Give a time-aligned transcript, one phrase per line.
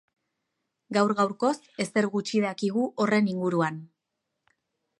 [0.95, 1.51] Gaur-gaurkoz
[1.85, 3.79] ezer gutxi dakigu horren inguruan.